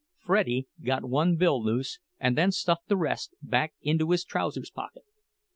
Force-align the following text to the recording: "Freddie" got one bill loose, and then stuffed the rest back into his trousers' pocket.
"Freddie" 0.17 0.65
got 0.83 1.05
one 1.07 1.35
bill 1.35 1.63
loose, 1.63 1.99
and 2.19 2.35
then 2.35 2.51
stuffed 2.51 2.87
the 2.87 2.97
rest 2.97 3.35
back 3.39 3.75
into 3.83 4.09
his 4.09 4.23
trousers' 4.25 4.71
pocket. 4.71 5.03